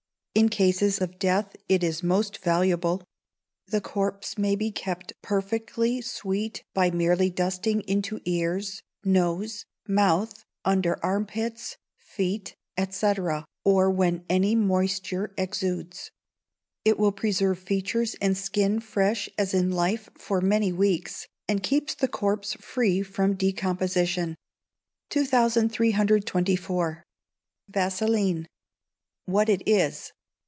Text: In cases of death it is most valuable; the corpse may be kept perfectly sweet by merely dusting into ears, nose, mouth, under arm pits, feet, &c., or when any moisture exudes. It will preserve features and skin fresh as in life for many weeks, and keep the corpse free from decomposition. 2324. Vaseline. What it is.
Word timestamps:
In 0.33 0.47
cases 0.47 1.01
of 1.01 1.19
death 1.19 1.57
it 1.67 1.83
is 1.83 2.01
most 2.01 2.37
valuable; 2.37 3.03
the 3.67 3.81
corpse 3.81 4.37
may 4.37 4.55
be 4.55 4.71
kept 4.71 5.11
perfectly 5.21 5.99
sweet 5.99 6.63
by 6.73 6.89
merely 6.89 7.29
dusting 7.29 7.81
into 7.81 8.21
ears, 8.23 8.81
nose, 9.03 9.65
mouth, 9.89 10.45
under 10.63 10.97
arm 11.03 11.25
pits, 11.25 11.75
feet, 11.97 12.55
&c., 12.91 13.13
or 13.65 13.91
when 13.91 14.23
any 14.29 14.55
moisture 14.55 15.33
exudes. 15.37 16.11
It 16.85 16.97
will 16.97 17.11
preserve 17.11 17.59
features 17.59 18.15
and 18.21 18.37
skin 18.37 18.79
fresh 18.79 19.27
as 19.37 19.53
in 19.53 19.69
life 19.69 20.07
for 20.17 20.39
many 20.39 20.71
weeks, 20.71 21.27
and 21.49 21.61
keep 21.61 21.89
the 21.97 22.07
corpse 22.07 22.53
free 22.53 23.01
from 23.03 23.33
decomposition. 23.35 24.35
2324. 25.09 27.03
Vaseline. 27.67 28.47
What 29.25 29.49
it 29.49 29.63
is. 29.67 30.13